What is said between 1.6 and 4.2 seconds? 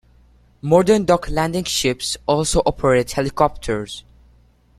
ships also operate helicopters.